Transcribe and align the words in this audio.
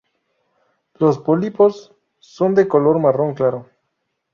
Los 0.97 1.19
pólipos 1.19 1.93
son 2.17 2.55
de 2.55 2.67
color 2.67 2.97
marrón 2.97 3.35
claro. 3.35 3.69